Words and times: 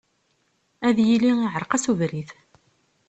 Ad 0.87 0.97
yili 1.07 1.31
iεreq-as 1.43 1.85
ubrid. 1.91 2.29